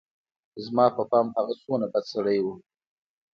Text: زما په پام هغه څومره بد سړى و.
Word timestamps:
زما 0.65 0.85
په 0.95 1.03
پام 1.11 1.27
هغه 1.37 1.53
څومره 1.61 1.85
بد 1.93 2.05
سړى 2.13 2.39
و. 2.41 2.47